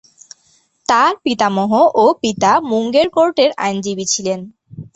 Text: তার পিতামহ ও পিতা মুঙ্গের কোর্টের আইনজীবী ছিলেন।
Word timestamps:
তার 0.85 1.13
পিতামহ 1.23 1.71
ও 1.95 2.05
পিতা 2.21 2.51
মুঙ্গের 2.69 3.07
কোর্টের 3.09 3.51
আইনজীবী 3.57 4.05
ছিলেন। 4.13 4.39